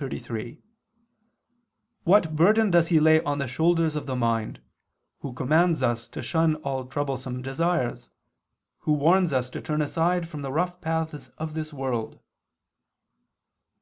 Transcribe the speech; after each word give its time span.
iv, 0.00 0.04
33), 0.08 0.58
"what 2.04 2.34
burden 2.34 2.70
does 2.70 2.88
He 2.88 2.98
lay 2.98 3.22
on 3.22 3.36
the 3.36 3.46
shoulders 3.46 3.94
of 3.94 4.06
the 4.06 4.16
mind, 4.16 4.62
Who 5.18 5.34
commands 5.34 5.82
us 5.82 6.08
to 6.08 6.22
shun 6.22 6.54
all 6.64 6.86
troublesome 6.86 7.42
desires, 7.42 8.08
Who 8.78 8.94
warns 8.94 9.34
us 9.34 9.50
to 9.50 9.60
turn 9.60 9.82
aside 9.82 10.26
from 10.26 10.40
the 10.40 10.52
rough 10.52 10.80
paths 10.80 11.28
of 11.36 11.52
this 11.52 11.74
world?" 11.74 12.18